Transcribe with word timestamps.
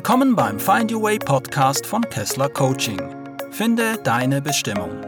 Willkommen 0.00 0.34
beim 0.34 0.58
Find 0.58 0.90
Your 0.90 1.02
Way 1.02 1.18
Podcast 1.18 1.84
von 1.84 2.00
Kessler 2.00 2.48
Coaching. 2.48 2.98
Finde 3.50 3.98
deine 4.02 4.40
Bestimmung. 4.40 4.98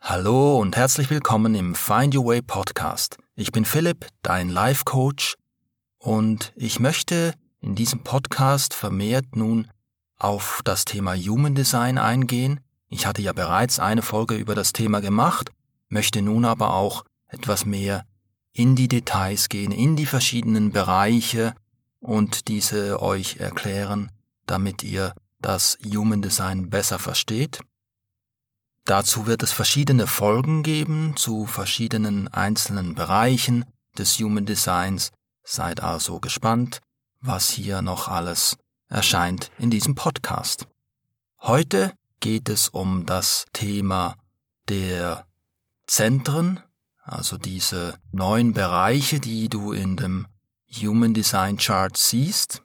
Hallo 0.00 0.58
und 0.58 0.76
herzlich 0.76 1.08
willkommen 1.08 1.54
im 1.54 1.76
Find 1.76 2.16
Your 2.16 2.26
Way 2.26 2.42
Podcast. 2.42 3.16
Ich 3.36 3.52
bin 3.52 3.64
Philipp, 3.64 4.08
dein 4.22 4.48
Life 4.48 4.82
Coach, 4.84 5.36
und 5.98 6.52
ich 6.56 6.80
möchte 6.80 7.34
in 7.60 7.76
diesem 7.76 8.02
Podcast 8.02 8.74
vermehrt 8.74 9.36
nun 9.36 9.68
auf 10.18 10.62
das 10.64 10.84
Thema 10.84 11.14
Human 11.14 11.54
Design 11.54 11.96
eingehen. 11.96 12.58
Ich 12.88 13.06
hatte 13.06 13.22
ja 13.22 13.32
bereits 13.32 13.78
eine 13.78 14.02
Folge 14.02 14.34
über 14.34 14.56
das 14.56 14.72
Thema 14.72 15.00
gemacht, 15.00 15.52
möchte 15.88 16.22
nun 16.22 16.44
aber 16.44 16.74
auch 16.74 17.04
etwas 17.28 17.64
mehr 17.64 18.04
in 18.52 18.76
die 18.76 18.88
Details 18.88 19.48
gehen, 19.48 19.72
in 19.72 19.96
die 19.96 20.06
verschiedenen 20.06 20.72
Bereiche 20.72 21.54
und 22.00 22.48
diese 22.48 23.00
euch 23.00 23.36
erklären, 23.36 24.10
damit 24.46 24.82
ihr 24.82 25.14
das 25.40 25.78
Human 25.84 26.22
Design 26.22 26.70
besser 26.70 26.98
versteht. 26.98 27.60
Dazu 28.84 29.26
wird 29.26 29.42
es 29.42 29.52
verschiedene 29.52 30.06
Folgen 30.06 30.62
geben 30.62 31.14
zu 31.16 31.46
verschiedenen 31.46 32.28
einzelnen 32.28 32.94
Bereichen 32.94 33.64
des 33.96 34.18
Human 34.18 34.44
Designs. 34.44 35.10
Seid 35.44 35.82
also 35.82 36.20
gespannt, 36.20 36.80
was 37.20 37.50
hier 37.50 37.82
noch 37.82 38.08
alles 38.08 38.56
erscheint 38.88 39.50
in 39.58 39.70
diesem 39.70 39.94
Podcast. 39.94 40.66
Heute 41.40 41.92
geht 42.20 42.48
es 42.48 42.68
um 42.68 43.06
das 43.06 43.46
Thema 43.52 44.16
der 44.68 45.26
Zentren 45.86 46.60
also 47.02 47.36
diese 47.36 47.98
neun 48.12 48.52
Bereiche, 48.52 49.20
die 49.20 49.48
du 49.48 49.72
in 49.72 49.96
dem 49.96 50.26
Human 50.68 51.14
Design 51.14 51.56
Chart 51.58 51.96
siehst. 51.96 52.62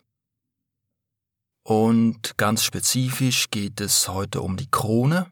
Und 1.63 2.38
ganz 2.38 2.63
spezifisch 2.63 3.49
geht 3.49 3.81
es 3.81 4.08
heute 4.08 4.41
um 4.41 4.55
die 4.55 4.71
Krone. 4.71 5.30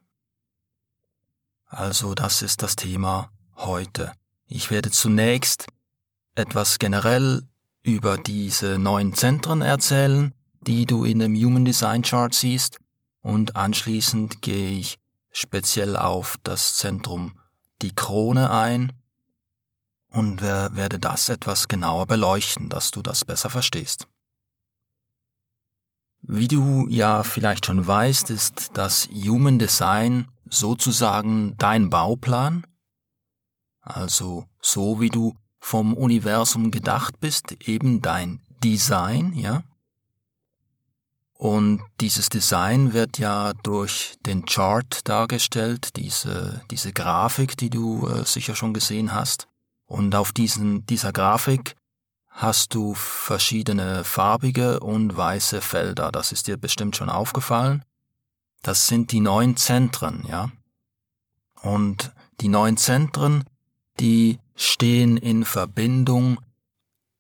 Also 1.66 2.14
das 2.14 2.42
ist 2.42 2.62
das 2.62 2.76
Thema 2.76 3.32
heute. 3.56 4.12
Ich 4.48 4.70
werde 4.70 4.92
zunächst 4.92 5.68
etwas 6.36 6.80
generell 6.80 7.48
über 7.84 8.18
diese 8.18 8.78
neun 8.78 9.14
Zentren 9.14 9.62
erzählen, 9.62 10.34
die 10.62 10.86
du 10.86 11.06
in 11.06 11.20
dem 11.20 11.36
Human 11.36 11.64
Design 11.64 12.02
Chart 12.02 12.34
siehst, 12.34 12.80
und 13.22 13.56
anschließend 13.56 14.42
gehe 14.42 14.72
ich 14.80 15.00
speziell 15.32 15.98
auf 15.98 16.38
das 16.44 16.76
Zentrum 16.76 17.40
die 17.82 17.94
Krone 17.94 18.52
ein 18.52 18.94
und 20.10 20.42
werde 20.42 21.00
das 21.00 21.30
etwas 21.30 21.68
genauer 21.68 22.06
beleuchten, 22.08 22.70
dass 22.70 22.92
du 22.92 23.02
das 23.02 23.26
besser 23.26 23.50
verstehst. 23.50 24.08
Wie 26.22 26.48
du 26.48 26.88
ja 26.90 27.24
vielleicht 27.24 27.66
schon 27.68 27.86
weißt, 27.86 28.30
ist 28.32 28.72
das 28.74 29.08
Human 29.10 29.60
Design 29.60 30.28
sozusagen 30.50 31.56
dein 31.58 31.90
Bauplan, 31.90 32.66
also 33.82 34.46
so 34.62 35.00
wie 35.00 35.10
du 35.10 35.36
vom 35.60 35.94
Universum 35.94 36.72
gedacht 36.72 37.20
bist, 37.20 37.52
eben 37.68 38.02
dein 38.02 38.42
Design, 38.64 39.34
ja? 39.34 39.64
Und 41.46 41.84
dieses 42.02 42.30
Design 42.30 42.94
wird 42.94 43.20
ja 43.20 43.54
durch 43.62 44.16
den 44.26 44.48
Chart 44.48 45.08
dargestellt, 45.08 45.96
diese, 45.96 46.64
diese 46.72 46.92
Grafik, 46.92 47.56
die 47.56 47.70
du 47.70 48.08
äh, 48.08 48.26
sicher 48.26 48.56
schon 48.56 48.74
gesehen 48.74 49.14
hast. 49.14 49.48
Und 49.86 50.16
auf 50.16 50.32
diesen, 50.32 50.88
dieser 50.88 51.14
Grafik 51.14 51.76
hast 52.30 52.74
du 52.74 52.96
verschiedene 52.96 54.04
farbige 54.04 54.80
und 54.80 55.16
weiße 55.16 55.62
Felder. 55.62 56.12
Das 56.12 56.32
ist 56.32 56.48
dir 56.48 56.58
bestimmt 56.58 56.96
schon 56.96 57.12
aufgefallen. 57.12 57.86
Das 58.64 58.88
sind 58.88 59.12
die 59.12 59.20
neun 59.20 59.56
Zentren, 59.56 60.26
ja. 60.28 60.50
Und 61.62 62.12
die 62.42 62.48
neun 62.48 62.76
Zentren, 62.76 63.44
die 64.00 64.40
stehen 64.56 65.16
in 65.16 65.46
Verbindung 65.46 66.40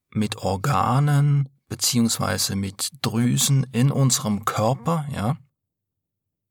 mit 0.09 0.37
Organen 0.37 1.47
beziehungsweise 1.67 2.55
mit 2.55 2.89
Drüsen 3.01 3.65
in 3.71 3.91
unserem 3.91 4.45
Körper, 4.45 5.05
ja. 5.11 5.37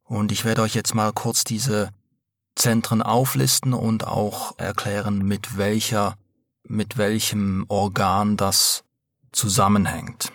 Und 0.02 0.32
ich 0.32 0.44
werde 0.44 0.62
euch 0.62 0.74
jetzt 0.74 0.94
mal 0.94 1.12
kurz 1.12 1.44
diese 1.44 1.90
Zentren 2.56 3.02
auflisten 3.02 3.72
und 3.72 4.06
auch 4.06 4.58
erklären, 4.58 5.18
mit 5.18 5.56
welcher, 5.56 6.16
mit 6.62 6.96
welchem 6.96 7.64
Organ 7.68 8.36
das 8.36 8.84
zusammenhängt. 9.32 10.32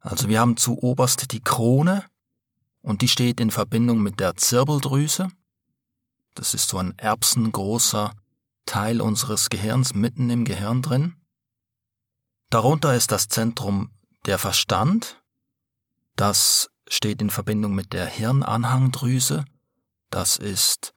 Also 0.00 0.28
wir 0.28 0.40
haben 0.40 0.56
zu 0.56 0.78
oberst 0.78 1.32
die 1.32 1.42
Krone 1.42 2.04
und 2.80 3.02
die 3.02 3.08
steht 3.08 3.40
in 3.40 3.50
Verbindung 3.50 4.00
mit 4.00 4.20
der 4.20 4.36
Zirbeldrüse. 4.36 5.28
Das 6.34 6.54
ist 6.54 6.68
so 6.68 6.78
ein 6.78 6.96
erbsengroßer 6.98 8.12
Teil 8.66 9.00
unseres 9.00 9.48
Gehirns 9.48 9.94
mitten 9.94 10.30
im 10.30 10.44
Gehirn 10.44 10.82
drin. 10.82 11.16
Darunter 12.50 12.94
ist 12.94 13.12
das 13.12 13.28
Zentrum 13.28 13.90
der 14.26 14.38
Verstand. 14.38 15.22
Das 16.14 16.70
steht 16.88 17.20
in 17.20 17.30
Verbindung 17.30 17.74
mit 17.74 17.92
der 17.92 18.06
Hirnanhangdrüse. 18.06 19.44
Das 20.10 20.36
ist 20.36 20.94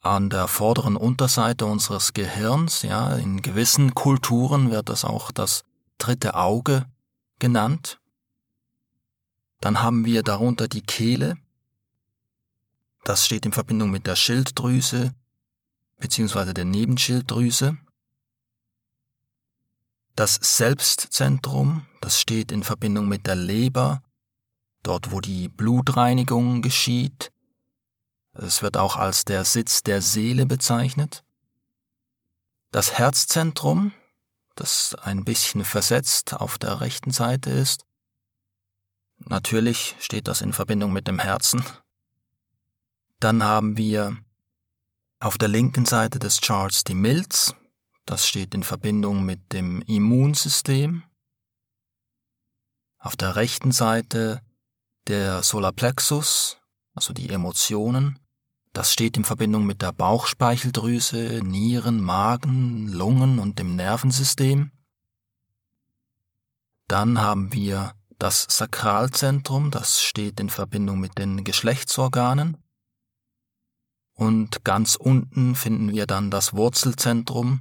an 0.00 0.30
der 0.30 0.46
vorderen 0.48 0.96
Unterseite 0.96 1.66
unseres 1.66 2.12
Gehirns, 2.12 2.82
ja, 2.82 3.16
in 3.16 3.42
gewissen 3.42 3.94
Kulturen 3.94 4.70
wird 4.70 4.88
das 4.88 5.04
auch 5.04 5.32
das 5.32 5.64
dritte 5.98 6.34
Auge 6.34 6.86
genannt. 7.38 7.98
Dann 9.60 9.82
haben 9.82 10.04
wir 10.04 10.22
darunter 10.22 10.68
die 10.68 10.82
Kehle. 10.82 11.36
Das 13.04 13.26
steht 13.26 13.46
in 13.46 13.52
Verbindung 13.52 13.90
mit 13.90 14.06
der 14.06 14.16
Schilddrüse 14.16 15.14
beziehungsweise 15.98 16.54
der 16.54 16.64
Nebenschilddrüse. 16.64 17.78
Das 20.16 20.34
Selbstzentrum, 20.40 21.86
das 22.00 22.18
steht 22.18 22.50
in 22.50 22.62
Verbindung 22.62 23.06
mit 23.06 23.26
der 23.26 23.36
Leber, 23.36 24.02
dort 24.82 25.12
wo 25.12 25.20
die 25.20 25.48
Blutreinigung 25.48 26.62
geschieht, 26.62 27.32
es 28.32 28.62
wird 28.62 28.76
auch 28.78 28.96
als 28.96 29.24
der 29.26 29.44
Sitz 29.44 29.82
der 29.82 30.00
Seele 30.00 30.46
bezeichnet. 30.46 31.22
Das 32.70 32.98
Herzzentrum, 32.98 33.92
das 34.54 34.94
ein 34.94 35.24
bisschen 35.24 35.64
versetzt 35.64 36.32
auf 36.32 36.58
der 36.58 36.80
rechten 36.80 37.10
Seite 37.10 37.50
ist. 37.50 37.84
Natürlich 39.18 39.96
steht 39.98 40.28
das 40.28 40.40
in 40.40 40.52
Verbindung 40.52 40.92
mit 40.92 41.08
dem 41.08 41.18
Herzen. 41.18 41.62
Dann 43.20 43.42
haben 43.42 43.76
wir 43.76 44.16
auf 45.20 45.36
der 45.38 45.48
linken 45.48 45.84
Seite 45.84 46.18
des 46.18 46.40
Charts 46.40 46.84
die 46.84 46.94
Milz, 46.94 47.54
das 48.06 48.26
steht 48.26 48.54
in 48.54 48.62
Verbindung 48.62 49.24
mit 49.24 49.52
dem 49.52 49.82
Immunsystem. 49.82 51.02
Auf 52.98 53.16
der 53.16 53.36
rechten 53.36 53.72
Seite 53.72 54.40
der 55.08 55.42
Solarplexus, 55.42 56.58
also 56.94 57.12
die 57.12 57.28
Emotionen. 57.28 58.18
Das 58.72 58.92
steht 58.92 59.16
in 59.16 59.24
Verbindung 59.24 59.66
mit 59.66 59.82
der 59.82 59.92
Bauchspeicheldrüse, 59.92 61.40
Nieren, 61.42 62.00
Magen, 62.00 62.88
Lungen 62.88 63.38
und 63.38 63.58
dem 63.58 63.74
Nervensystem. 63.74 64.70
Dann 66.86 67.20
haben 67.20 67.52
wir 67.52 67.94
das 68.18 68.46
Sakralzentrum, 68.48 69.70
das 69.70 70.00
steht 70.00 70.38
in 70.40 70.50
Verbindung 70.50 71.00
mit 71.00 71.18
den 71.18 71.42
Geschlechtsorganen. 71.42 72.56
Und 74.12 74.64
ganz 74.64 74.94
unten 74.94 75.54
finden 75.54 75.92
wir 75.92 76.06
dann 76.06 76.30
das 76.30 76.54
Wurzelzentrum, 76.54 77.60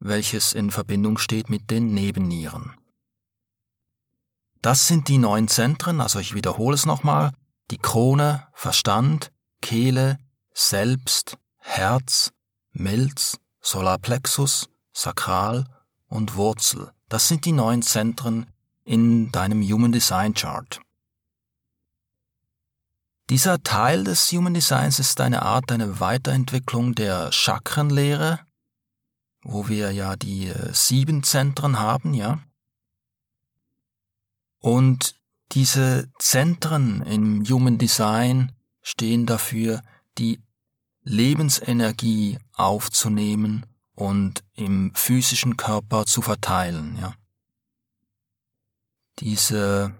welches 0.00 0.52
in 0.52 0.70
Verbindung 0.70 1.18
steht 1.18 1.50
mit 1.50 1.70
den 1.70 1.92
Nebennieren. 1.92 2.74
Das 4.62 4.88
sind 4.88 5.08
die 5.08 5.18
neun 5.18 5.48
Zentren, 5.48 6.00
also 6.00 6.18
ich 6.18 6.34
wiederhole 6.34 6.74
es 6.74 6.86
nochmal, 6.86 7.32
die 7.70 7.78
Krone, 7.78 8.46
Verstand, 8.52 9.32
Kehle, 9.60 10.18
selbst, 10.52 11.38
Herz, 11.58 12.32
Milz, 12.72 13.38
Solarplexus, 13.60 14.68
Sakral 14.92 15.64
und 16.06 16.36
Wurzel. 16.36 16.92
Das 17.08 17.28
sind 17.28 17.44
die 17.44 17.52
neun 17.52 17.82
Zentren 17.82 18.46
in 18.84 19.30
deinem 19.30 19.62
Human 19.62 19.92
Design 19.92 20.34
Chart. 20.34 20.80
Dieser 23.30 23.62
Teil 23.62 24.04
des 24.04 24.32
Human 24.32 24.54
Designs 24.54 24.98
ist 24.98 25.20
eine 25.20 25.42
Art 25.42 25.70
eine 25.70 26.00
Weiterentwicklung 26.00 26.94
der 26.94 27.30
Chakrenlehre, 27.30 28.40
wo 29.42 29.68
wir 29.68 29.92
ja 29.92 30.16
die 30.16 30.48
äh, 30.48 30.72
sieben 30.72 31.22
Zentren 31.22 31.78
haben, 31.78 32.14
ja. 32.14 32.40
Und 34.60 35.14
diese 35.52 36.10
Zentren 36.18 37.02
im 37.02 37.44
Human 37.48 37.78
Design 37.78 38.52
stehen 38.82 39.26
dafür, 39.26 39.82
die 40.18 40.40
Lebensenergie 41.02 42.38
aufzunehmen 42.54 43.64
und 43.94 44.44
im 44.54 44.92
physischen 44.94 45.56
Körper 45.56 46.04
zu 46.06 46.22
verteilen, 46.22 46.98
ja. 47.00 47.14
Diese 49.20 49.94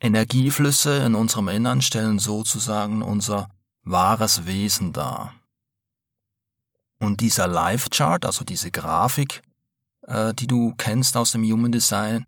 Energieflüsse 0.00 0.98
in 0.98 1.14
unserem 1.14 1.48
Innern 1.48 1.80
stellen 1.80 2.18
sozusagen 2.18 3.00
unser 3.00 3.48
wahres 3.82 4.44
Wesen 4.44 4.92
dar. 4.92 5.34
Und 7.04 7.20
dieser 7.20 7.46
Life 7.46 7.90
Chart, 7.90 8.24
also 8.24 8.44
diese 8.44 8.70
Grafik, 8.70 9.42
äh, 10.06 10.32
die 10.32 10.46
du 10.46 10.74
kennst 10.76 11.18
aus 11.18 11.32
dem 11.32 11.44
Human 11.44 11.70
Design, 11.70 12.24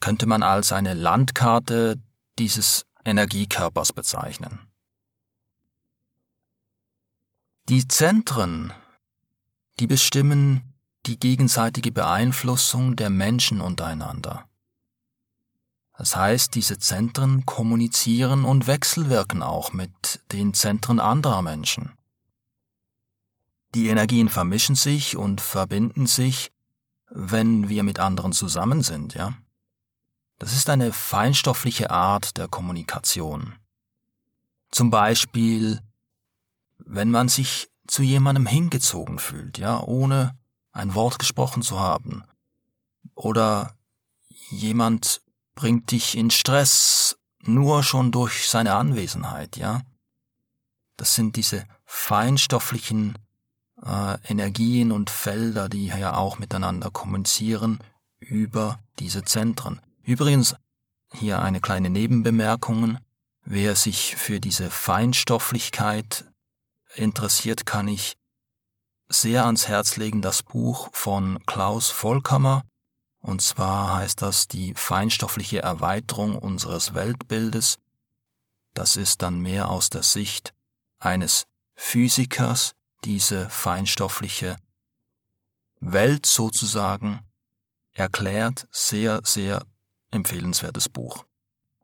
könnte 0.00 0.24
man 0.24 0.42
als 0.42 0.72
eine 0.72 0.94
Landkarte 0.94 2.00
dieses 2.38 2.86
Energiekörpers 3.04 3.92
bezeichnen. 3.92 4.60
Die 7.68 7.86
Zentren, 7.88 8.72
die 9.80 9.86
bestimmen 9.86 10.74
die 11.04 11.18
gegenseitige 11.18 11.92
Beeinflussung 11.92 12.96
der 12.96 13.10
Menschen 13.10 13.60
untereinander. 13.60 14.48
Das 15.98 16.16
heißt, 16.16 16.54
diese 16.54 16.78
Zentren 16.78 17.44
kommunizieren 17.44 18.46
und 18.46 18.66
wechselwirken 18.66 19.42
auch 19.42 19.74
mit 19.74 20.20
den 20.32 20.54
Zentren 20.54 21.00
anderer 21.00 21.42
Menschen. 21.42 21.92
Die 23.74 23.88
Energien 23.88 24.28
vermischen 24.28 24.74
sich 24.74 25.16
und 25.16 25.40
verbinden 25.40 26.06
sich, 26.06 26.50
wenn 27.08 27.68
wir 27.68 27.82
mit 27.82 27.98
anderen 27.98 28.32
zusammen 28.32 28.82
sind, 28.82 29.14
ja. 29.14 29.34
Das 30.38 30.52
ist 30.52 30.68
eine 30.68 30.92
feinstoffliche 30.92 31.90
Art 31.90 32.36
der 32.36 32.48
Kommunikation. 32.48 33.54
Zum 34.70 34.90
Beispiel 34.90 35.80
wenn 36.78 37.10
man 37.10 37.28
sich 37.28 37.68
zu 37.86 38.02
jemandem 38.02 38.46
hingezogen 38.46 39.18
fühlt, 39.18 39.58
ja, 39.58 39.80
ohne 39.80 40.36
ein 40.72 40.94
Wort 40.94 41.18
gesprochen 41.18 41.62
zu 41.62 41.78
haben, 41.78 42.24
oder 43.14 43.74
jemand 44.50 45.22
bringt 45.54 45.90
dich 45.90 46.16
in 46.16 46.30
Stress 46.30 47.16
nur 47.40 47.82
schon 47.82 48.12
durch 48.12 48.48
seine 48.48 48.74
Anwesenheit, 48.74 49.56
ja. 49.56 49.82
Das 50.96 51.14
sind 51.14 51.36
diese 51.36 51.66
feinstofflichen 51.84 53.16
äh, 53.86 54.18
Energien 54.28 54.92
und 54.92 55.10
Felder, 55.10 55.68
die 55.68 55.86
ja 55.86 56.16
auch 56.16 56.38
miteinander 56.38 56.90
kommunizieren 56.90 57.78
über 58.18 58.78
diese 58.98 59.24
Zentren. 59.24 59.80
Übrigens 60.02 60.56
hier 61.12 61.40
eine 61.40 61.60
kleine 61.60 61.90
Nebenbemerkung. 61.90 62.98
Wer 63.44 63.76
sich 63.76 64.16
für 64.16 64.40
diese 64.40 64.70
Feinstofflichkeit 64.70 66.24
interessiert, 66.94 67.64
kann 67.64 67.88
ich 67.88 68.16
sehr 69.08 69.46
ans 69.46 69.68
Herz 69.68 69.96
legen 69.96 70.20
das 70.20 70.42
Buch 70.42 70.88
von 70.92 71.38
Klaus 71.46 71.90
Vollkammer, 71.90 72.64
und 73.20 73.40
zwar 73.40 73.94
heißt 73.96 74.22
das 74.22 74.48
die 74.48 74.74
feinstoffliche 74.74 75.60
Erweiterung 75.60 76.36
unseres 76.36 76.94
Weltbildes. 76.94 77.78
Das 78.74 78.96
ist 78.96 79.22
dann 79.22 79.40
mehr 79.40 79.68
aus 79.68 79.90
der 79.90 80.02
Sicht 80.02 80.54
eines 80.98 81.46
Physikers, 81.74 82.74
diese 83.04 83.48
feinstoffliche 83.50 84.56
Welt 85.80 86.26
sozusagen 86.26 87.20
erklärt. 87.92 88.66
Sehr, 88.70 89.20
sehr 89.24 89.64
empfehlenswertes 90.10 90.88
Buch. 90.88 91.24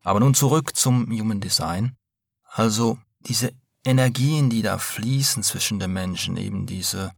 Aber 0.03 0.21
nun 0.21 0.35
zurück 0.35 0.77
zum 0.77 1.07
Human 1.11 1.41
Design. 1.41 1.97
Also 2.45 2.99
diese 3.21 3.53
Energien, 3.85 4.51
die 4.51 4.63
da 4.63 4.79
fließen 4.79 5.43
zwischen 5.43 5.79
den 5.79 5.93
Menschen, 5.93 6.37
eben 6.37 6.67
diese, 6.67 7.13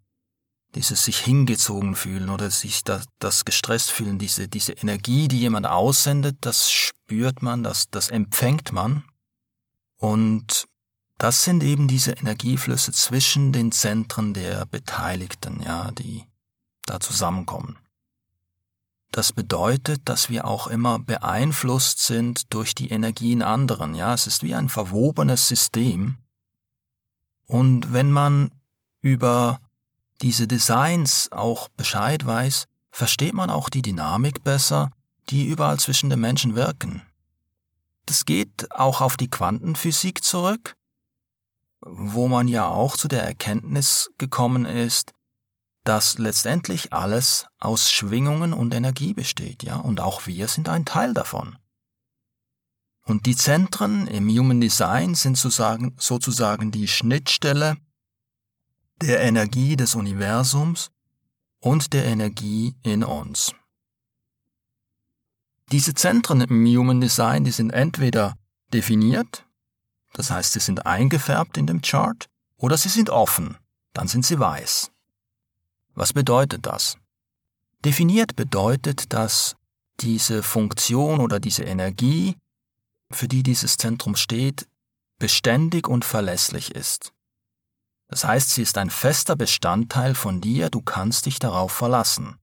dieses 0.74 1.04
sich 1.04 1.18
hingezogen 1.18 1.94
fühlen 1.94 2.30
oder 2.30 2.50
sich 2.50 2.84
das, 2.84 3.06
das 3.18 3.44
gestresst 3.44 3.90
fühlen, 3.90 4.18
diese, 4.18 4.48
diese 4.48 4.72
Energie, 4.72 5.28
die 5.28 5.40
jemand 5.40 5.66
aussendet, 5.66 6.38
das 6.40 6.70
spürt 6.70 7.42
man, 7.42 7.62
das, 7.62 7.90
das 7.90 8.08
empfängt 8.08 8.72
man. 8.72 9.04
Und 9.96 10.63
das 11.18 11.44
sind 11.44 11.62
eben 11.62 11.88
diese 11.88 12.12
Energieflüsse 12.12 12.92
zwischen 12.92 13.52
den 13.52 13.72
Zentren 13.72 14.34
der 14.34 14.66
Beteiligten, 14.66 15.62
ja, 15.62 15.90
die 15.92 16.24
da 16.86 17.00
zusammenkommen. 17.00 17.78
Das 19.10 19.32
bedeutet, 19.32 20.02
dass 20.08 20.28
wir 20.28 20.44
auch 20.44 20.66
immer 20.66 20.98
beeinflusst 20.98 22.00
sind 22.00 22.52
durch 22.52 22.74
die 22.74 22.90
Energien 22.90 23.42
anderen, 23.42 23.94
ja, 23.94 24.12
es 24.12 24.26
ist 24.26 24.42
wie 24.42 24.54
ein 24.54 24.68
verwobenes 24.68 25.46
System, 25.46 26.18
und 27.46 27.92
wenn 27.92 28.10
man 28.10 28.50
über 29.00 29.60
diese 30.22 30.46
Designs 30.46 31.30
auch 31.32 31.68
Bescheid 31.68 32.24
weiß, 32.24 32.66
versteht 32.90 33.34
man 33.34 33.50
auch 33.50 33.68
die 33.68 33.82
Dynamik 33.82 34.42
besser, 34.44 34.90
die 35.28 35.46
überall 35.46 35.78
zwischen 35.78 36.10
den 36.10 36.20
Menschen 36.20 36.54
wirken. 36.54 37.02
Das 38.06 38.24
geht 38.24 38.70
auch 38.70 39.00
auf 39.00 39.16
die 39.16 39.30
Quantenphysik 39.30 40.22
zurück, 40.22 40.76
wo 41.84 42.28
man 42.28 42.48
ja 42.48 42.66
auch 42.66 42.96
zu 42.96 43.08
der 43.08 43.22
Erkenntnis 43.22 44.10
gekommen 44.18 44.64
ist, 44.64 45.12
dass 45.84 46.18
letztendlich 46.18 46.92
alles 46.92 47.46
aus 47.58 47.90
Schwingungen 47.90 48.54
und 48.54 48.74
Energie 48.74 49.12
besteht, 49.12 49.62
ja, 49.62 49.76
und 49.76 50.00
auch 50.00 50.26
wir 50.26 50.48
sind 50.48 50.68
ein 50.68 50.86
Teil 50.86 51.12
davon. 51.12 51.56
Und 53.04 53.26
die 53.26 53.36
Zentren 53.36 54.06
im 54.06 54.28
Human 54.30 54.62
Design 54.62 55.14
sind 55.14 55.36
sozusagen, 55.36 55.94
sozusagen 55.98 56.70
die 56.70 56.88
Schnittstelle 56.88 57.76
der 59.02 59.20
Energie 59.20 59.76
des 59.76 59.94
Universums 59.94 60.90
und 61.60 61.92
der 61.92 62.06
Energie 62.06 62.76
in 62.82 63.04
uns. 63.04 63.54
Diese 65.70 65.92
Zentren 65.92 66.40
im 66.40 66.66
Human 66.66 67.02
Design, 67.02 67.44
die 67.44 67.50
sind 67.50 67.70
entweder 67.70 68.38
definiert, 68.72 69.43
das 70.14 70.30
heißt, 70.30 70.54
sie 70.54 70.60
sind 70.60 70.86
eingefärbt 70.86 71.58
in 71.58 71.66
dem 71.66 71.82
Chart, 71.82 72.26
oder 72.56 72.78
sie 72.78 72.88
sind 72.88 73.10
offen, 73.10 73.58
dann 73.92 74.08
sind 74.08 74.24
sie 74.24 74.38
weiß. 74.38 74.90
Was 75.94 76.12
bedeutet 76.12 76.64
das? 76.64 76.96
Definiert 77.84 78.34
bedeutet, 78.34 79.12
dass 79.12 79.56
diese 80.00 80.42
Funktion 80.42 81.20
oder 81.20 81.38
diese 81.38 81.64
Energie 81.64 82.36
für 83.10 83.28
die 83.28 83.42
dieses 83.42 83.76
Zentrum 83.76 84.16
steht, 84.16 84.66
beständig 85.18 85.88
und 85.88 86.04
verlässlich 86.04 86.74
ist. 86.74 87.12
Das 88.08 88.24
heißt, 88.24 88.50
sie 88.50 88.62
ist 88.62 88.78
ein 88.78 88.90
fester 88.90 89.36
Bestandteil 89.36 90.14
von 90.14 90.40
dir, 90.40 90.70
du 90.70 90.80
kannst 90.80 91.26
dich 91.26 91.38
darauf 91.38 91.72
verlassen. 91.72 92.38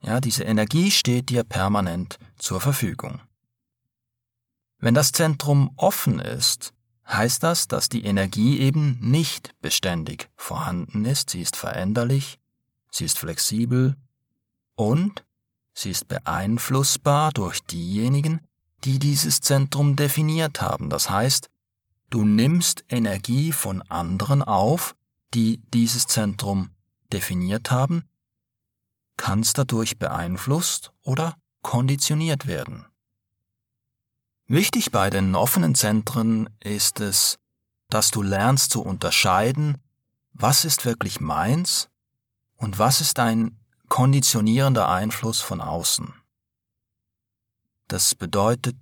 Ja, 0.00 0.20
diese 0.20 0.44
Energie 0.44 0.90
steht 0.90 1.30
dir 1.30 1.44
permanent 1.44 2.18
zur 2.36 2.60
Verfügung. 2.60 3.20
Wenn 4.78 4.94
das 4.94 5.12
Zentrum 5.12 5.72
offen 5.76 6.20
ist, 6.20 6.72
heißt 7.08 7.42
das, 7.42 7.68
dass 7.68 7.88
die 7.88 8.04
Energie 8.04 8.58
eben 8.58 8.98
nicht 9.00 9.54
beständig 9.60 10.30
vorhanden 10.36 11.04
ist, 11.04 11.30
sie 11.30 11.40
ist 11.40 11.56
veränderlich, 11.56 12.38
sie 12.90 13.04
ist 13.04 13.18
flexibel 13.18 13.96
und 14.74 15.24
sie 15.74 15.90
ist 15.90 16.08
beeinflussbar 16.08 17.32
durch 17.32 17.60
diejenigen, 17.60 18.40
die 18.84 18.98
dieses 18.98 19.40
Zentrum 19.40 19.96
definiert 19.96 20.60
haben. 20.60 20.90
Das 20.90 21.10
heißt, 21.10 21.48
du 22.10 22.24
nimmst 22.24 22.84
Energie 22.88 23.52
von 23.52 23.82
anderen 23.82 24.42
auf, 24.42 24.94
die 25.34 25.60
dieses 25.72 26.06
Zentrum 26.06 26.70
definiert 27.12 27.70
haben, 27.70 28.04
kannst 29.16 29.58
dadurch 29.58 29.98
beeinflusst 29.98 30.92
oder 31.02 31.36
konditioniert 31.62 32.46
werden. 32.46 32.87
Wichtig 34.50 34.90
bei 34.90 35.10
den 35.10 35.34
offenen 35.34 35.74
Zentren 35.74 36.48
ist 36.60 37.00
es, 37.00 37.38
dass 37.90 38.10
du 38.10 38.22
lernst 38.22 38.70
zu 38.70 38.80
unterscheiden, 38.82 39.76
was 40.32 40.64
ist 40.64 40.86
wirklich 40.86 41.20
meins 41.20 41.90
und 42.56 42.78
was 42.78 43.02
ist 43.02 43.18
ein 43.18 43.60
konditionierender 43.90 44.88
Einfluss 44.88 45.42
von 45.42 45.60
außen. 45.60 46.14
Das 47.88 48.14
bedeutet, 48.14 48.76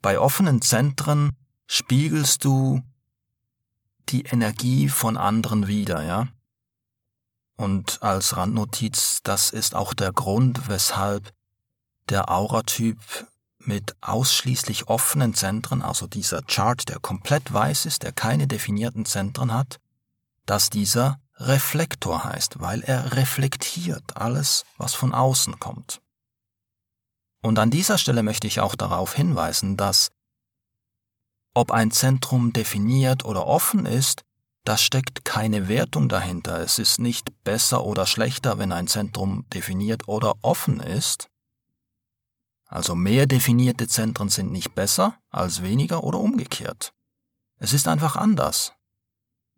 bei 0.00 0.20
offenen 0.20 0.62
Zentren 0.62 1.32
spiegelst 1.66 2.44
du 2.44 2.80
die 4.10 4.22
Energie 4.22 4.88
von 4.88 5.16
anderen 5.16 5.66
wieder, 5.66 6.04
ja? 6.04 6.28
Und 7.56 8.00
als 8.00 8.36
Randnotiz, 8.36 9.22
das 9.24 9.50
ist 9.50 9.74
auch 9.74 9.92
der 9.92 10.12
Grund, 10.12 10.68
weshalb 10.68 11.32
der 12.08 12.30
Auratyp 12.30 13.26
mit 13.60 13.94
ausschließlich 14.00 14.88
offenen 14.88 15.34
Zentren, 15.34 15.82
also 15.82 16.06
dieser 16.06 16.42
Chart, 16.42 16.88
der 16.88 16.98
komplett 16.98 17.52
weiß 17.52 17.86
ist, 17.86 18.02
der 18.02 18.12
keine 18.12 18.46
definierten 18.46 19.04
Zentren 19.04 19.52
hat, 19.52 19.78
dass 20.46 20.70
dieser 20.70 21.20
Reflektor 21.36 22.24
heißt, 22.24 22.60
weil 22.60 22.82
er 22.82 23.16
reflektiert 23.16 24.16
alles, 24.16 24.64
was 24.76 24.94
von 24.94 25.14
außen 25.14 25.58
kommt. 25.58 26.00
Und 27.42 27.58
an 27.58 27.70
dieser 27.70 27.96
Stelle 27.96 28.22
möchte 28.22 28.46
ich 28.46 28.60
auch 28.60 28.74
darauf 28.74 29.14
hinweisen, 29.14 29.76
dass 29.76 30.10
ob 31.54 31.70
ein 31.70 31.90
Zentrum 31.90 32.52
definiert 32.52 33.24
oder 33.24 33.46
offen 33.46 33.86
ist, 33.86 34.22
da 34.64 34.76
steckt 34.76 35.24
keine 35.24 35.68
Wertung 35.68 36.08
dahinter. 36.08 36.60
Es 36.60 36.78
ist 36.78 36.98
nicht 36.98 37.32
besser 37.44 37.84
oder 37.84 38.06
schlechter, 38.06 38.58
wenn 38.58 38.72
ein 38.72 38.86
Zentrum 38.86 39.46
definiert 39.48 40.06
oder 40.06 40.34
offen 40.42 40.80
ist. 40.80 41.29
Also 42.70 42.94
mehr 42.94 43.26
definierte 43.26 43.88
Zentren 43.88 44.28
sind 44.28 44.52
nicht 44.52 44.76
besser 44.76 45.18
als 45.28 45.60
weniger 45.60 46.04
oder 46.04 46.20
umgekehrt. 46.20 46.94
Es 47.56 47.72
ist 47.72 47.88
einfach 47.88 48.14
anders. 48.14 48.72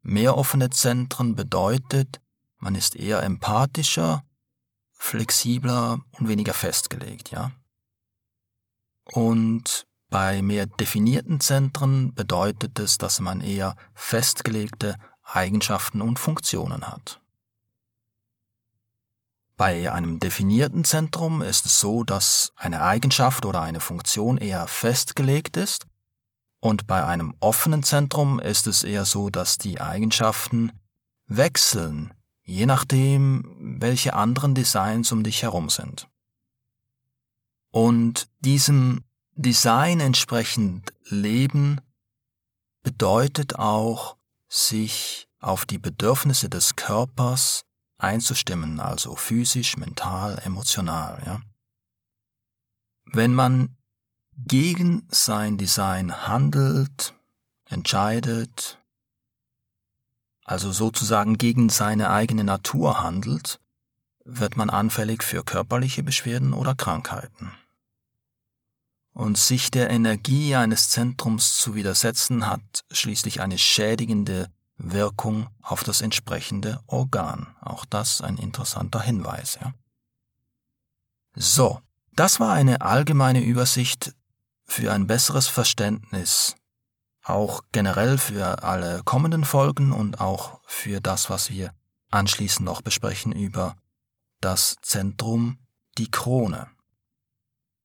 Mehr 0.01 0.39
offene 0.39 0.71
Zentren 0.71 1.37
bedeutet, 1.37 2.23
man 2.57 2.75
ist 2.75 2.97
eher 2.97 3.23
empathischer, 3.23 4.25
flexibler 4.95 6.01
und 6.13 6.29
weniger 6.29 6.55
festgelegt, 6.55 7.31
ja. 7.31 7.53
Und 9.13 9.87
bei 10.09 10.41
mehr 10.41 10.65
definierten 10.65 11.41
Zentren 11.41 12.15
bedeutet 12.15 12.79
es, 12.79 12.97
dass 12.97 13.21
man 13.21 13.43
eher 13.43 13.77
festgelegte 13.95 14.97
Eigenschaften 15.23 16.01
und 16.01 16.19
Funktionen 16.19 16.89
hat. 16.89 17.22
Bei 19.63 19.93
einem 19.93 20.19
definierten 20.19 20.83
Zentrum 20.83 21.41
ist 21.41 21.67
es 21.67 21.79
so, 21.79 22.03
dass 22.03 22.53
eine 22.57 22.83
Eigenschaft 22.83 23.47
oder 23.47 23.63
eine 23.63 23.79
Funktion 23.79 24.37
eher 24.37 24.67
festgelegt 24.67 25.57
ist, 25.57 25.87
und 26.59 26.89
bei 26.89 27.05
einem 27.05 27.37
offenen 27.39 27.85
Zentrum 27.85 28.41
ist 28.41 28.67
es 28.67 28.83
eher 28.83 29.05
so, 29.05 29.31
dass 29.31 29.59
die 29.59 29.81
Eigenschaften 29.81 30.73
wechseln, 31.27 32.13
je 32.43 32.67
nachdem, 32.67 33.79
welche 33.81 34.15
anderen 34.15 34.57
Designs 34.57 35.13
um 35.13 35.23
dich 35.23 35.45
herum 35.45 35.71
sind. 35.71 36.09
Und 37.71 38.29
diesem 38.41 39.05
Design 39.37 40.01
entsprechend 40.01 40.93
leben 41.05 41.81
bedeutet 42.83 43.61
auch, 43.61 44.17
sich 44.49 45.29
auf 45.39 45.67
die 45.67 45.79
Bedürfnisse 45.79 46.49
des 46.49 46.75
Körpers 46.75 47.65
einzustimmen, 48.03 48.81
also 48.81 49.17
physisch, 49.17 49.77
mental, 49.77 50.41
emotional, 50.45 51.23
ja. 51.25 51.41
Wenn 53.05 53.35
man 53.35 53.77
gegen 54.37 55.07
sein 55.11 55.59
Design 55.59 56.27
handelt, 56.27 57.15
entscheidet, 57.69 58.79
also 60.45 60.73
sozusagen 60.73 61.39
gegen 61.39 61.69
seine 61.69 62.11
eigene 62.11 62.45
Natur 62.45 63.03
handelt, 63.03 63.61
wird 64.25 64.57
man 64.57 64.71
anfällig 64.71 65.23
für 65.23 65.45
körperliche 65.45 66.03
Beschwerden 66.03 66.53
oder 66.53 66.75
Krankheiten. 66.75 67.53
Und 69.15 69.37
sich 69.37 69.71
der 69.71 69.91
Energie 69.91 70.55
eines 70.57 70.89
Zentrums 70.89 71.59
zu 71.59 71.75
widersetzen 71.75 72.47
hat 72.47 72.85
schließlich 72.91 73.41
eine 73.41 73.59
schädigende 73.59 74.51
Wirkung 74.83 75.49
auf 75.63 75.85
das 75.85 76.01
entsprechende 76.01 76.81
Organ. 76.87 77.55
Auch 77.61 77.85
das 77.85 78.21
ein 78.21 78.37
interessanter 78.37 79.01
Hinweis. 79.01 79.59
Ja. 79.61 79.73
So, 81.35 81.81
das 82.13 82.41
war 82.41 82.53
eine 82.53 82.81
allgemeine 82.81 83.43
Übersicht 83.43 84.15
für 84.65 84.93
ein 84.93 85.07
besseres 85.07 85.49
Verständnis, 85.49 86.57
auch 87.25 87.63
generell 87.73 88.19
für 88.19 88.63
alle 88.63 89.03
kommenden 89.05 89.45
Folgen 89.45 89.93
und 89.93 90.21
auch 90.21 90.61
für 90.67 91.01
das, 91.01 91.31
was 91.31 91.51
wir 91.51 91.73
anschließend 92.11 92.65
noch 92.65 92.83
besprechen 92.83 93.33
über 93.33 93.77
das 94.41 94.77
Zentrum, 94.83 95.59
die 95.99 96.11
Krone. 96.11 96.69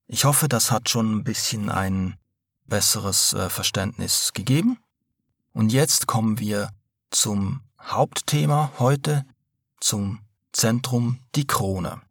Ich 0.07 0.25
hoffe, 0.25 0.47
das 0.47 0.71
hat 0.71 0.89
schon 0.89 1.17
ein 1.17 1.23
bisschen 1.23 1.69
ein 1.69 2.17
besseres 2.65 3.33
äh, 3.33 3.49
Verständnis 3.49 4.33
gegeben. 4.33 4.79
Und 5.53 5.71
jetzt 5.71 6.07
kommen 6.07 6.39
wir 6.39 6.69
zum 7.09 7.61
Hauptthema 7.79 8.71
heute, 8.79 9.25
zum 9.79 10.19
Zentrum, 10.51 11.19
die 11.35 11.45
Krone. 11.45 12.01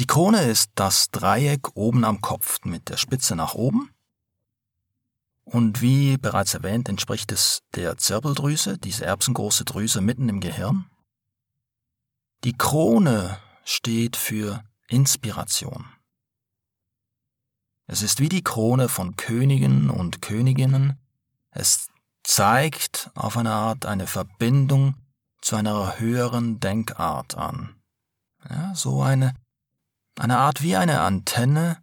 Die 0.00 0.06
Krone 0.06 0.42
ist 0.42 0.70
das 0.74 1.10
Dreieck 1.10 1.76
oben 1.76 2.04
am 2.04 2.20
Kopf 2.20 2.64
mit 2.64 2.88
der 2.88 2.96
Spitze 2.96 3.36
nach 3.36 3.54
oben. 3.54 3.90
Und 5.44 5.82
wie 5.82 6.16
bereits 6.16 6.54
erwähnt, 6.54 6.88
entspricht 6.88 7.30
es 7.30 7.62
der 7.74 7.96
Zirbeldrüse, 7.96 8.78
diese 8.78 9.04
erbsengroße 9.04 9.64
Drüse 9.64 10.00
mitten 10.00 10.28
im 10.28 10.40
Gehirn. 10.40 10.90
Die 12.44 12.54
Krone 12.54 13.38
steht 13.64 14.16
für 14.16 14.64
Inspiration. 14.88 15.86
Es 17.86 18.02
ist 18.02 18.20
wie 18.20 18.28
die 18.28 18.42
Krone 18.42 18.88
von 18.88 19.16
Königen 19.16 19.90
und 19.90 20.22
Königinnen. 20.22 20.98
Es 21.50 21.88
zeigt 22.24 23.10
auf 23.14 23.36
eine 23.36 23.52
Art 23.52 23.86
eine 23.86 24.06
Verbindung 24.06 24.96
zu 25.40 25.56
einer 25.56 25.98
höheren 25.98 26.58
Denkart 26.58 27.36
an. 27.36 27.76
Ja, 28.48 28.74
so 28.74 29.02
eine, 29.02 29.34
eine 30.18 30.38
Art 30.38 30.62
wie 30.62 30.76
eine 30.76 31.02
Antenne, 31.02 31.78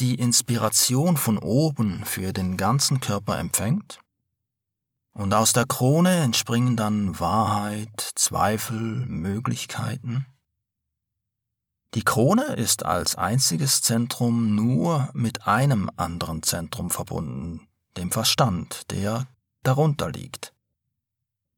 die 0.00 0.14
Inspiration 0.14 1.16
von 1.16 1.38
oben 1.38 2.04
für 2.04 2.32
den 2.32 2.56
ganzen 2.56 3.00
Körper 3.00 3.38
empfängt. 3.38 3.98
Und 5.14 5.34
aus 5.34 5.52
der 5.52 5.66
Krone 5.66 6.22
entspringen 6.22 6.76
dann 6.76 7.20
Wahrheit, 7.20 8.12
Zweifel, 8.14 8.78
Möglichkeiten. 8.78 10.26
Die 11.94 12.02
Krone 12.02 12.44
ist 12.54 12.86
als 12.86 13.16
einziges 13.16 13.82
Zentrum 13.82 14.54
nur 14.54 15.10
mit 15.12 15.46
einem 15.46 15.90
anderen 15.96 16.42
Zentrum 16.42 16.88
verbunden, 16.88 17.68
dem 17.98 18.10
Verstand, 18.10 18.90
der 18.90 19.26
darunter 19.62 20.10
liegt. 20.10 20.52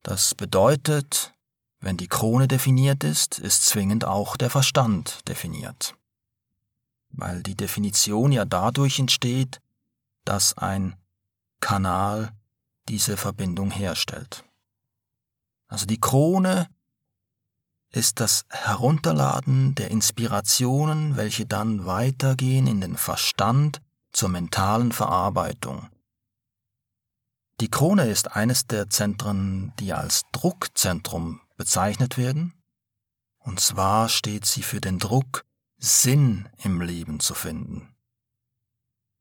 Das 0.03 0.35
bedeutet, 0.35 1.33
wenn 1.81 1.97
die 1.97 2.09
Krone 2.09 2.49
definiert 2.49 3.05
ist, 3.05 3.39
ist 3.39 3.67
zwingend 3.67 4.05
auch 4.05 4.37
der 4.37 4.51
Verstand 4.51 5.27
definiert. 5.29 5.95
Weil 7.11 7.43
die 7.43 7.55
Definition 7.55 8.33
ja 8.33 8.45
dadurch 8.45 8.99
entsteht, 8.99 9.61
dass 10.25 10.57
ein 10.59 10.97
Kanal 11.61 12.33
diese 12.89 13.17
Verbindung 13.17 13.71
herstellt. 13.71 14.45
Also 15.69 15.87
die 15.87 16.01
Krone 16.01 16.69
ist 17.91 18.21
das 18.21 18.45
Herunterladen 18.49 19.75
der 19.75 19.91
Inspirationen, 19.91 21.17
welche 21.17 21.47
dann 21.47 21.87
weitergehen 21.87 22.67
in 22.67 22.81
den 22.81 22.97
Verstand 22.97 23.81
zur 24.13 24.29
mentalen 24.29 24.93
Verarbeitung. 24.93 25.89
Die 27.61 27.71
Krone 27.71 28.09
ist 28.09 28.33
eines 28.33 28.67
der 28.67 28.91
Zentren, 28.91 29.73
die 29.79 29.93
als 29.93 30.23
Druckzentrum 30.33 31.41
bezeichnet 31.57 32.19
werden, 32.19 32.53
und 33.39 33.61
zwar 33.61 34.09
steht 34.09 34.47
sie 34.47 34.63
für 34.63 34.81
den 34.81 34.99
Druck, 34.99 35.45
Sinn 35.77 36.49
im 36.63 36.81
Leben 36.81 37.21
zu 37.21 37.35
finden. 37.35 37.95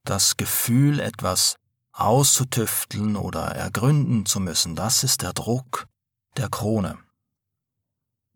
Das 0.05 0.37
Gefühl, 0.37 0.99
etwas 0.99 1.57
auszutüfteln 1.91 3.15
oder 3.17 3.43
ergründen 3.43 4.25
zu 4.25 4.39
müssen, 4.39 4.75
das 4.75 5.03
ist 5.03 5.21
der 5.21 5.33
Druck 5.33 5.87
der 6.37 6.49
Krone. 6.49 6.97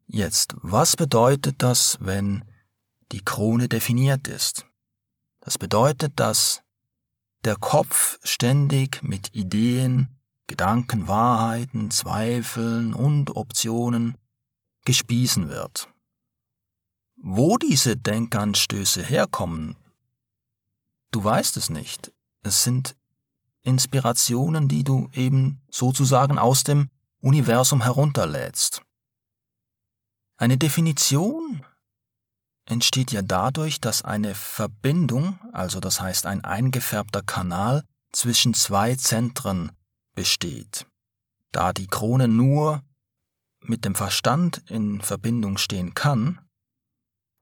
Jetzt, 0.06 0.56
was 0.62 0.96
bedeutet 0.96 1.64
das, 1.64 1.98
wenn 2.00 2.46
die 3.12 3.24
Krone 3.24 3.68
definiert 3.68 4.28
ist? 4.28 4.66
Das 5.40 5.58
bedeutet, 5.58 6.20
dass 6.20 6.62
der 7.46 7.56
Kopf 7.56 8.20
ständig 8.24 9.02
mit 9.04 9.34
Ideen, 9.36 10.20
Gedanken, 10.48 11.08
Wahrheiten, 11.08 11.92
Zweifeln 11.92 12.94
und 12.94 13.36
Optionen 13.36 14.18
gespiesen 14.86 15.50
wird. 15.50 15.90
Wo 17.18 17.58
diese 17.58 17.98
Denkanstöße 17.98 19.04
herkommen, 19.04 19.76
du 21.12 21.24
weißt 21.24 21.58
es 21.58 21.70
nicht. 21.70 22.14
Es 22.44 22.64
sind 22.64 22.96
Inspirationen, 23.64 24.70
die 24.70 24.84
du 24.84 25.10
eben 25.14 25.62
sozusagen 25.70 26.38
aus 26.38 26.64
dem 26.64 26.90
Universum 27.20 27.82
herunterlädst. 27.82 28.82
Eine 30.38 30.58
Definition 30.58 31.66
entsteht 32.68 33.12
ja 33.12 33.22
dadurch, 33.22 33.82
dass 33.82 34.04
eine 34.04 34.36
Verbindung, 34.36 35.40
also 35.54 35.80
das 35.80 36.00
heißt 36.00 36.26
ein 36.26 36.44
eingefärbter 36.44 37.24
Kanal, 37.24 37.84
zwischen 38.12 38.54
zwei 38.54 38.96
Zentren 38.96 39.72
besteht. 40.14 40.86
Da 41.52 41.74
die 41.74 41.88
Krone 41.88 42.28
nur 42.28 42.84
mit 43.62 43.86
dem 43.86 43.96
Verstand 43.96 44.64
in 44.70 45.02
Verbindung 45.02 45.58
stehen 45.58 45.94
kann, 45.94 46.40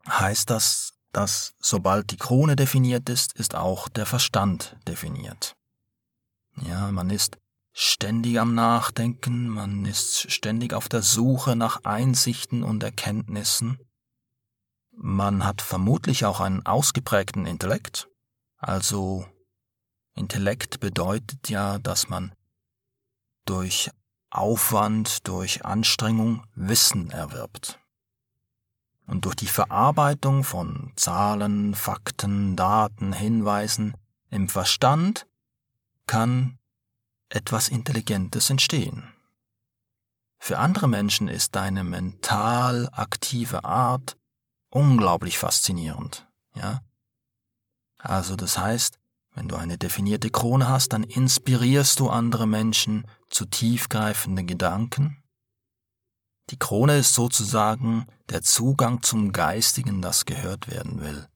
heißt 0.07 0.49
das, 0.49 0.93
dass 1.11 1.53
sobald 1.59 2.11
die 2.11 2.17
Krone 2.17 2.55
definiert 2.55 3.09
ist, 3.09 3.33
ist 3.33 3.55
auch 3.55 3.87
der 3.89 4.05
Verstand 4.05 4.77
definiert. 4.87 5.55
Ja, 6.61 6.91
man 6.91 7.09
ist 7.09 7.37
ständig 7.73 8.39
am 8.39 8.53
Nachdenken, 8.53 9.47
man 9.47 9.85
ist 9.85 10.31
ständig 10.31 10.73
auf 10.73 10.87
der 10.87 11.01
Suche 11.01 11.55
nach 11.55 11.83
Einsichten 11.83 12.63
und 12.63 12.83
Erkenntnissen. 12.83 13.79
Man 14.97 15.43
hat 15.43 15.61
vermutlich 15.61 16.25
auch 16.25 16.39
einen 16.39 16.65
ausgeprägten 16.65 17.45
Intellekt. 17.45 18.07
Also 18.57 19.25
Intellekt 20.13 20.79
bedeutet 20.79 21.49
ja, 21.49 21.77
dass 21.79 22.09
man 22.09 22.33
durch 23.45 23.91
Aufwand, 24.29 25.27
durch 25.27 25.65
Anstrengung 25.65 26.43
Wissen 26.55 27.11
erwirbt. 27.11 27.79
Und 29.07 29.25
durch 29.25 29.35
die 29.35 29.47
Verarbeitung 29.47 30.43
von 30.43 30.91
Zahlen, 30.95 31.75
Fakten, 31.75 32.55
Daten, 32.55 33.13
Hinweisen 33.13 33.95
im 34.29 34.49
Verstand 34.49 35.27
kann 36.07 36.57
etwas 37.29 37.69
Intelligentes 37.69 38.49
entstehen. 38.49 39.13
Für 40.37 40.59
andere 40.59 40.87
Menschen 40.87 41.27
ist 41.27 41.55
deine 41.55 41.83
mental 41.83 42.89
aktive 42.91 43.63
Art 43.63 44.17
unglaublich 44.75 45.37
faszinierend, 45.37 46.27
ja? 46.53 46.81
Also 47.97 48.35
das 48.35 48.57
heißt, 48.57 48.99
wenn 49.33 49.47
du 49.47 49.55
eine 49.55 49.77
definierte 49.77 50.29
Krone 50.29 50.67
hast, 50.67 50.89
dann 50.89 51.03
inspirierst 51.03 51.99
du 51.99 52.09
andere 52.09 52.45
Menschen 52.45 53.07
zu 53.29 53.45
tiefgreifenden 53.45 54.45
Gedanken. 54.45 55.23
Die 56.49 56.59
Krone 56.59 56.97
ist 56.97 57.13
sozusagen 57.13 58.05
der 58.29 58.41
Zugang 58.41 59.01
zum 59.01 59.31
Geistigen, 59.31 60.01
das 60.01 60.25
gehört 60.25 60.69
werden 60.69 60.99
will. 60.99 61.27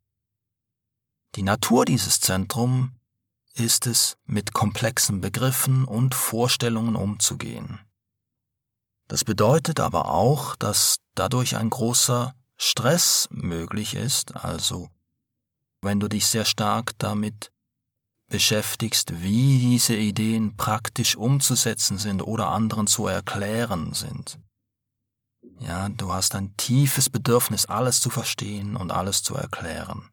Die 1.36 1.44
Natur 1.44 1.86
dieses 1.86 2.20
Zentrum 2.20 3.00
ist 3.54 3.88
es, 3.88 4.18
mit 4.26 4.54
komplexen 4.54 5.22
Begriffen 5.22 5.86
und 5.86 6.14
Vorstellungen 6.14 6.96
umzugehen. 6.96 7.80
Das 9.08 9.24
bedeutet 9.24 9.80
aber 9.80 10.10
auch, 10.10 10.56
dass 10.58 10.98
dadurch 11.16 11.56
ein 11.56 11.70
großer 11.70 12.36
Stress 12.62 13.30
möglich 13.32 13.96
ist, 13.96 14.36
also 14.36 14.90
wenn 15.82 16.00
du 16.00 16.10
dich 16.10 16.28
sehr 16.28 16.44
stark 16.44 16.92
damit 16.98 17.52
beschäftigst, 18.28 19.22
wie 19.22 19.60
diese 19.60 19.96
Ideen 19.96 20.58
praktisch 20.58 21.16
umzusetzen 21.16 21.98
sind 21.98 22.22
oder 22.22 22.50
anderen 22.50 22.86
zu 22.86 23.08
erklären 23.08 23.94
sind. 23.94 24.40
Ja, 25.60 25.88
du 25.90 26.14
hast 26.14 26.36
ein 26.36 26.56
tiefes 26.58 27.10
Bedürfnis, 27.10 27.66
alles 27.66 28.02
zu 28.02 28.10
verstehen 28.10 28.76
und 28.76 28.92
alles 28.92 29.24
zu 29.24 29.36
erklären. 29.36 30.10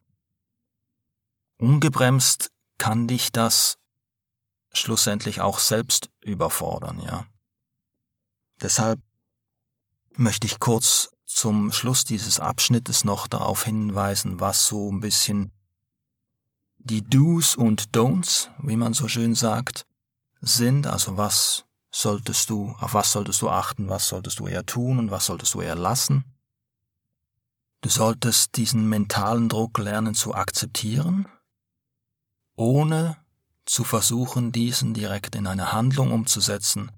Ungebremst 1.59 2.51
kann 2.77 3.07
dich 3.07 3.31
das 3.31 3.77
schlussendlich 4.71 5.41
auch 5.41 5.59
selbst 5.59 6.09
überfordern, 6.21 6.99
ja. 7.01 7.25
Deshalb 8.61 9.01
möchte 10.15 10.47
ich 10.47 10.59
kurz 10.59 11.09
zum 11.37 11.71
Schluss 11.71 12.03
dieses 12.03 12.39
Abschnittes 12.39 13.03
noch 13.03 13.27
darauf 13.27 13.63
hinweisen, 13.63 14.39
was 14.39 14.65
so 14.65 14.91
ein 14.91 15.01
bisschen 15.01 15.51
die 16.79 17.03
Do's 17.03 17.55
und 17.55 17.95
Don'ts, 17.95 18.49
wie 18.57 18.75
man 18.75 18.93
so 18.93 19.07
schön 19.07 19.35
sagt, 19.35 19.85
sind, 20.41 20.87
also 20.87 21.15
was 21.15 21.65
solltest 21.91 22.49
du, 22.49 22.75
auf 22.79 22.95
was 22.95 23.11
solltest 23.11 23.43
du 23.43 23.49
achten, 23.49 23.87
was 23.87 24.07
solltest 24.07 24.39
du 24.39 24.47
eher 24.47 24.65
tun 24.65 24.97
und 24.97 25.11
was 25.11 25.27
solltest 25.27 25.53
du 25.53 25.61
eher 25.61 25.75
lassen. 25.75 26.25
Du 27.81 27.89
solltest 27.89 28.57
diesen 28.57 28.89
mentalen 28.89 29.47
Druck 29.47 29.77
lernen 29.77 30.15
zu 30.15 30.33
akzeptieren, 30.33 31.27
ohne 32.55 33.15
zu 33.67 33.83
versuchen, 33.83 34.51
diesen 34.51 34.95
direkt 34.95 35.35
in 35.35 35.45
eine 35.45 35.71
Handlung 35.71 36.11
umzusetzen 36.11 36.91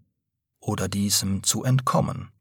oder 0.62 0.88
diesem 0.88 1.44
zu 1.44 1.66
entkommen. 1.66 2.32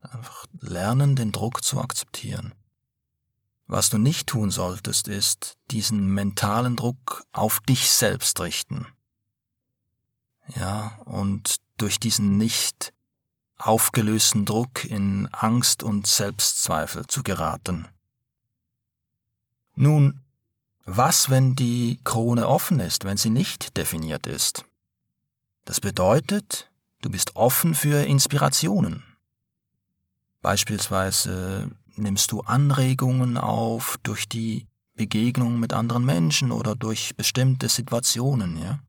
Einfach 0.00 0.46
lernen, 0.60 1.16
den 1.16 1.32
Druck 1.32 1.64
zu 1.64 1.80
akzeptieren. 1.80 2.54
Was 3.66 3.90
du 3.90 3.98
nicht 3.98 4.28
tun 4.28 4.50
solltest, 4.50 5.08
ist 5.08 5.58
diesen 5.70 6.14
mentalen 6.14 6.76
Druck 6.76 7.24
auf 7.32 7.60
dich 7.60 7.90
selbst 7.90 8.40
richten. 8.40 8.86
Ja, 10.54 10.98
und 11.04 11.56
durch 11.76 12.00
diesen 12.00 12.38
nicht 12.38 12.94
aufgelösten 13.58 14.44
Druck 14.44 14.84
in 14.84 15.28
Angst 15.32 15.82
und 15.82 16.06
Selbstzweifel 16.06 17.06
zu 17.06 17.22
geraten. 17.22 17.88
Nun, 19.74 20.20
was, 20.84 21.28
wenn 21.28 21.54
die 21.54 22.00
Krone 22.04 22.48
offen 22.48 22.80
ist, 22.80 23.04
wenn 23.04 23.18
sie 23.18 23.30
nicht 23.30 23.76
definiert 23.76 24.26
ist? 24.26 24.64
Das 25.66 25.80
bedeutet, 25.80 26.70
du 27.02 27.10
bist 27.10 27.36
offen 27.36 27.74
für 27.74 28.06
Inspirationen. 28.06 29.04
Beispielsweise 30.40 31.70
nimmst 31.96 32.32
du 32.32 32.40
Anregungen 32.42 33.36
auf 33.36 33.98
durch 34.02 34.28
die 34.28 34.66
Begegnung 34.94 35.58
mit 35.58 35.72
anderen 35.72 36.04
Menschen 36.04 36.52
oder 36.52 36.74
durch 36.74 37.16
bestimmte 37.16 37.68
Situationen, 37.68 38.58
ja? 38.58 38.80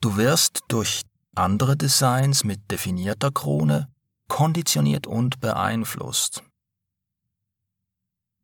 Du 0.00 0.16
wirst 0.16 0.60
durch 0.68 1.02
andere 1.34 1.76
Designs 1.76 2.44
mit 2.44 2.70
definierter 2.70 3.30
Krone 3.30 3.88
konditioniert 4.28 5.06
und 5.06 5.40
beeinflusst. 5.40 6.42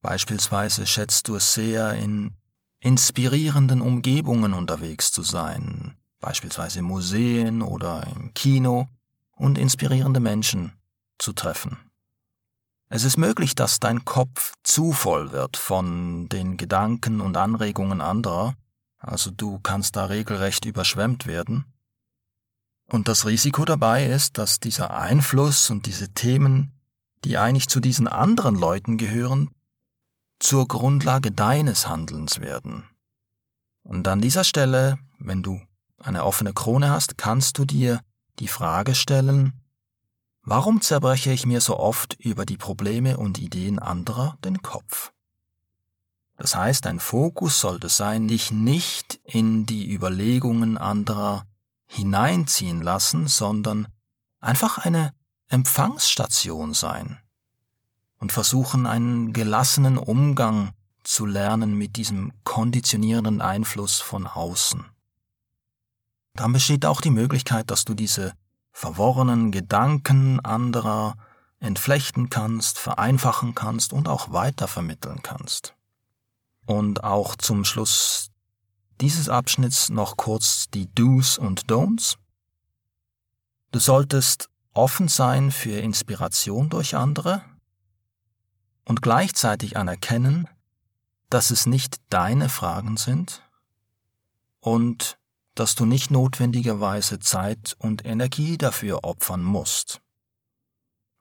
Beispielsweise 0.03 0.87
schätzt 0.87 1.29
du 1.29 1.37
es 1.37 1.53
sehr, 1.53 1.95
in 1.95 2.35
inspirierenden 2.81 3.83
Umgebungen 3.83 4.55
unterwegs 4.55 5.13
zu 5.13 5.23
sein, 5.23 5.99
beispielsweise 6.19 6.81
Museen 6.81 7.61
oder 7.61 8.07
im 8.07 8.33
Kino, 8.33 8.89
und 9.37 9.57
inspirierende 9.57 10.21
Menschen 10.21 10.80
zu 11.21 11.33
treffen. 11.33 11.79
Es 12.89 13.05
ist 13.05 13.17
möglich, 13.17 13.55
dass 13.55 13.79
dein 13.79 14.05
Kopf 14.05 14.55
zu 14.65 14.93
voll 14.93 15.31
wird 15.31 15.57
von 15.57 16.29
den 16.29 16.57
Gedanken 16.57 17.21
und 17.21 17.37
Anregungen 17.37 18.01
anderer, 18.01 18.57
also 18.99 19.31
du 19.31 19.61
kannst 19.61 19.97
da 19.97 20.07
regelrecht 20.07 20.65
überschwemmt 20.65 21.27
werden. 21.27 21.65
Und 22.87 23.07
das 23.07 23.25
Risiko 23.25 23.65
dabei 23.65 24.07
ist, 24.07 24.37
dass 24.39 24.59
dieser 24.59 24.93
Einfluss 24.93 25.71
und 25.71 25.87
diese 25.87 26.13
Themen, 26.13 26.73
die 27.25 27.39
eigentlich 27.39 27.69
zu 27.69 27.79
diesen 27.79 28.09
anderen 28.09 28.57
Leuten 28.57 28.99
gehören, 28.99 29.51
zur 30.41 30.67
Grundlage 30.67 31.31
deines 31.31 31.87
Handelns 31.87 32.41
werden. 32.41 32.85
Und 33.85 34.09
an 34.09 34.21
dieser 34.21 34.43
Stelle, 34.43 34.99
wenn 35.19 35.43
du 35.43 35.61
eine 35.99 36.25
offene 36.25 36.53
Krone 36.53 36.91
hast, 36.91 37.17
kannst 37.17 37.59
du 37.59 37.65
dir 37.65 38.01
die 38.39 38.49
Frage 38.49 38.95
stellen, 38.95 39.60
Warum 40.43 40.81
zerbreche 40.81 41.33
ich 41.33 41.47
mir 41.47 41.61
so 41.61 41.79
oft 41.79 42.15
über 42.19 42.47
die 42.47 42.57
Probleme 42.57 43.19
und 43.19 43.39
Ideen 43.39 43.79
anderer 43.79 44.39
den 44.45 44.63
Kopf? 44.63 45.13
Das 46.37 46.57
heißt, 46.57 46.87
dein 46.87 47.01
Fokus 47.01 47.61
sollte 47.61 47.91
sein, 47.91 48.27
dich 48.27 48.51
nicht 48.51 49.21
in 49.25 49.67
die 49.67 49.93
Überlegungen 49.93 50.79
anderer 50.79 51.45
hineinziehen 51.87 52.81
lassen, 52.81 53.29
sondern 53.29 53.89
einfach 54.41 54.79
eine 54.79 55.13
Empfangsstation 55.49 56.73
sein 56.73 57.19
und 58.19 58.33
versuchen, 58.33 58.87
einen 58.87 59.35
gelassenen 59.35 59.99
Umgang 59.99 60.73
zu 61.03 61.27
lernen 61.27 61.75
mit 61.77 61.97
diesem 61.97 62.33
konditionierenden 62.45 63.43
Einfluss 63.43 64.01
von 64.01 64.27
außen. 64.27 64.87
Dann 66.35 66.53
besteht 66.53 66.87
auch 66.87 67.01
die 67.01 67.11
Möglichkeit, 67.11 67.71
dass 67.71 67.85
du 67.85 67.95
diese 67.95 68.33
verworrenen 68.73 69.51
Gedanken 69.51 70.41
anderer 70.41 71.17
entflechten 71.59 72.31
kannst, 72.31 72.79
vereinfachen 72.79 73.55
kannst 73.55 73.93
und 73.93 74.09
auch 74.09 74.33
weitervermitteln 74.33 75.23
kannst. 75.23 75.75
Und 76.67 77.05
auch 77.05 77.37
zum 77.37 77.65
Schluss 77.65 78.31
dieses 79.01 79.29
Abschnitts 79.29 79.89
noch 79.89 80.17
kurz 80.17 80.69
die 80.71 80.93
Do's 80.95 81.39
und 81.39 81.71
Don'ts. 81.71 82.17
Du 83.73 83.79
solltest 83.79 84.49
offen 84.73 85.09
sein 85.09 85.51
für 85.51 85.79
Inspiration 85.79 86.69
durch 86.69 86.97
andere 86.97 87.43
und 88.85 89.03
gleichzeitig 89.03 89.77
anerkennen, 89.77 90.49
dass 91.29 91.51
es 91.51 91.67
nicht 91.67 92.01
deine 92.09 92.49
Fragen 92.49 92.97
sind 92.97 93.43
und 94.61 95.19
dass 95.55 95.75
du 95.75 95.85
nicht 95.85 96.11
notwendigerweise 96.11 97.19
Zeit 97.19 97.77
und 97.79 98.05
Energie 98.05 98.57
dafür 98.59 99.05
opfern 99.05 99.43
musst. 99.43 100.01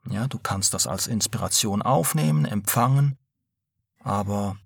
Ja, 0.08 0.28
du 0.28 0.38
kannst 0.38 0.72
das 0.72 0.86
als 0.86 1.06
Inspiration 1.06 1.82
aufnehmen, 1.82 2.44
empfangen, 2.44 3.18
aber 3.98 4.56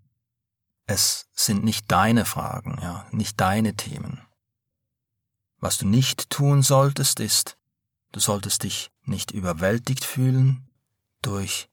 es 0.87 1.27
sind 1.33 1.65
nicht 1.65 1.91
deine 1.91 2.25
Fragen, 2.25 2.79
ja, 2.83 3.07
nicht 3.11 3.41
deine 3.41 3.75
Themen. 3.75 4.21
Was 5.59 5.79
du 5.79 5.87
nicht 5.87 6.31
tun 6.31 6.63
solltest, 6.63 7.21
ist, 7.21 7.57
du 8.13 8.21
solltest 8.21 8.63
dich 8.63 8.91
nicht 9.03 9.31
überwältigt 9.31 10.05
fühlen 10.05 10.69
durch 11.23 11.69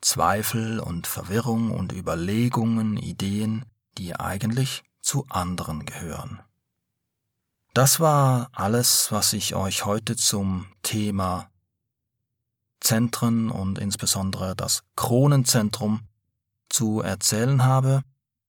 Zweifel 0.00 0.80
und 0.80 1.06
Verwirrung 1.06 1.72
und 1.72 1.92
Überlegungen, 1.92 2.96
Ideen, 2.96 3.64
die 3.98 4.14
eigentlich 4.14 4.84
zu 5.00 5.26
anderen 5.28 5.84
gehören. 5.84 6.40
Das 7.74 7.98
war 7.98 8.50
alles, 8.52 9.10
was 9.10 9.32
ich 9.32 9.56
euch 9.56 9.84
heute 9.84 10.14
zum 10.14 10.66
Thema 10.84 11.50
Zentren 12.78 13.50
und 13.50 13.80
insbesondere 13.80 14.54
das 14.54 14.84
Kronenzentrum 14.94 16.02
zu 16.68 17.00
erzählen 17.00 17.64
habe. 17.64 18.02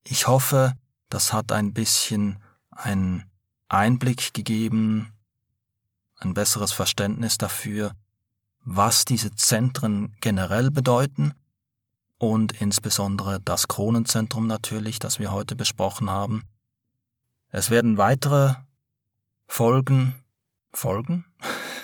Ich 0.04 0.28
hoffe, 0.28 0.74
das 1.10 1.34
hat 1.34 1.52
ein 1.52 1.74
bisschen 1.74 2.38
einen 2.70 3.24
Einblick 3.68 4.36
gegeben, 4.36 5.12
ein 6.18 6.36
besseres 6.36 6.72
Verständnis 6.72 7.40
dafür, 7.40 7.94
was 8.60 9.06
diese 9.06 9.34
Zentren 9.34 10.16
generell 10.22 10.70
bedeuten 10.70 11.34
und 12.20 12.62
insbesondere 12.62 13.40
das 13.40 13.68
Kronenzentrum 13.68 14.46
natürlich, 14.46 15.00
das 15.00 15.18
wir 15.18 15.32
heute 15.32 15.56
besprochen 15.56 16.12
haben. 16.12 16.44
Es 17.50 17.72
werden 17.72 17.98
weitere 17.98 18.54
Folgen, 19.48 20.16
Folgen 20.74 21.26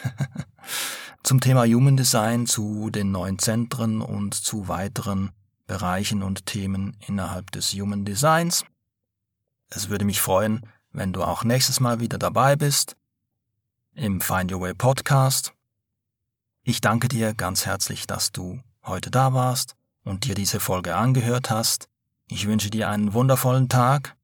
zum 1.23 1.39
Thema 1.39 1.65
Human 1.65 1.95
Design, 1.95 2.45
zu 2.47 2.89
den 2.89 3.11
neuen 3.11 3.39
Zentren 3.39 4.01
und 4.01 4.33
zu 4.33 4.67
weiteren 4.67 5.31
Bereichen 5.67 6.21
und 6.23 6.45
Themen 6.45 6.97
innerhalb 7.07 7.51
des 7.51 7.73
Human 7.73 8.03
Designs. 8.03 8.65
Es 9.69 9.89
würde 9.89 10.03
mich 10.03 10.19
freuen, 10.19 10.67
wenn 10.91 11.13
du 11.13 11.23
auch 11.23 11.43
nächstes 11.43 11.79
Mal 11.79 11.99
wieder 12.01 12.17
dabei 12.17 12.55
bist 12.55 12.97
im 13.93 14.19
Find 14.21 14.51
Your 14.51 14.61
Way 14.61 14.73
Podcast. 14.73 15.53
Ich 16.63 16.81
danke 16.81 17.07
dir 17.07 17.33
ganz 17.33 17.65
herzlich, 17.65 18.07
dass 18.07 18.31
du 18.31 18.61
heute 18.83 19.11
da 19.11 19.33
warst 19.33 19.75
und 20.03 20.25
dir 20.25 20.35
diese 20.35 20.59
Folge 20.59 20.95
angehört 20.95 21.49
hast. 21.49 21.87
Ich 22.27 22.47
wünsche 22.47 22.69
dir 22.69 22.89
einen 22.89 23.13
wundervollen 23.13 23.69
Tag 23.69 24.15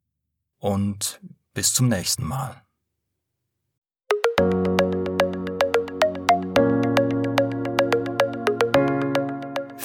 und 0.58 1.22
bis 1.54 1.74
zum 1.74 1.88
nächsten 1.88 2.26
Mal. 2.26 2.67